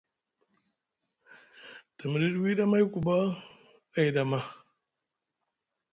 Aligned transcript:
Te 1.95 2.03
miɗiɗi 2.11 2.39
wiɗi 2.43 2.63
Amayku 2.65 2.97
ɓa 3.07 3.17
ayɗi 3.97 4.19
ama. 4.23 4.39